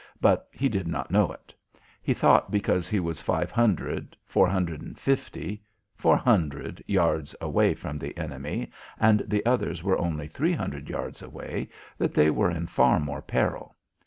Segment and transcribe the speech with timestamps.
[0.19, 1.53] But he did not know it.
[2.01, 5.61] He thought because he was five hundred four hundred and fifty
[5.93, 11.21] four hundred yards away from the enemy and the others were only three hundred yards
[11.21, 11.69] away
[11.99, 13.75] that they were in far more peril.